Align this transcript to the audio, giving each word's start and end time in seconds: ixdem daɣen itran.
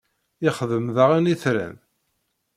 ixdem 0.47 0.85
daɣen 0.95 1.29
itran. 1.33 1.75